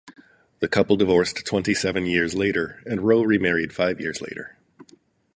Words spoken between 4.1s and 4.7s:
later.